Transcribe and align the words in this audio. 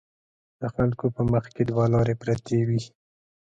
د 0.61 0.63
خلکو 0.75 1.05
په 1.15 1.21
مخکې 1.33 1.61
دوه 1.69 1.85
لارې 1.93 2.15
پرتې 2.21 2.59
وي. 2.67 2.81